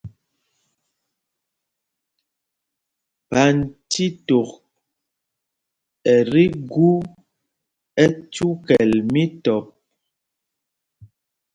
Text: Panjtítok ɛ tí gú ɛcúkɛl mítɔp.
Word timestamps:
Panjtítok 3.29 4.49
ɛ 6.13 6.15
tí 6.31 6.43
gú 6.71 6.89
ɛcúkɛl 8.03 8.91
mítɔp. 9.11 9.65